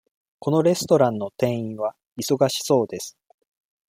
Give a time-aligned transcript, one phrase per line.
[0.39, 3.19] このレストランの店員は忙しそうです。